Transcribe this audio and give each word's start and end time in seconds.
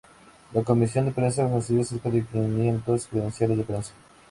La 0.53 0.63
comisión 0.63 1.05
de 1.05 1.11
prensa 1.11 1.47
concedió 1.47 1.83
cerca 1.83 2.09
de 2.09 2.25
quinientos 2.25 3.05
credenciales 3.05 3.55
de 3.59 3.63
prensa. 3.63 3.93